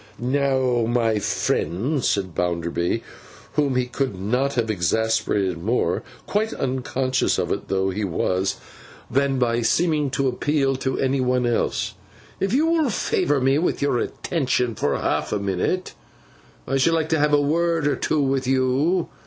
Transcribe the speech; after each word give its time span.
'Now, 0.17 0.87
my 0.87 1.19
friend,' 1.19 2.03
said 2.03 2.25
Mr. 2.25 2.33
Bounderby, 2.33 3.03
whom 3.53 3.75
he 3.75 3.85
could 3.85 4.19
not 4.19 4.55
have 4.55 4.71
exasperated 4.71 5.59
more, 5.61 6.01
quite 6.25 6.53
unconscious 6.55 7.37
of 7.37 7.51
it 7.51 7.67
though 7.67 7.91
he 7.91 8.03
was, 8.03 8.55
than 9.11 9.37
by 9.37 9.61
seeming 9.61 10.09
to 10.09 10.27
appeal 10.27 10.75
to 10.77 10.97
any 10.97 11.21
one 11.21 11.45
else, 11.45 11.93
'if 12.39 12.51
you 12.51 12.65
will 12.65 12.89
favour 12.89 13.39
me 13.39 13.59
with 13.59 13.79
your 13.79 13.99
attention 13.99 14.73
for 14.73 14.97
half 14.97 15.31
a 15.31 15.37
minute, 15.37 15.93
I 16.67 16.77
should 16.77 16.93
like 16.95 17.09
to 17.09 17.19
have 17.19 17.33
a 17.35 17.39
word 17.39 17.85
or 17.85 17.95
two 17.95 18.23
with 18.23 18.47
you. 18.47 19.07